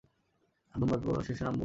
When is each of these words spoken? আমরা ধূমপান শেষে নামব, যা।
আমরা 0.75 0.95
ধূমপান 0.97 1.23
শেষে 1.23 1.43
নামব, 1.43 1.55
যা। 1.55 1.59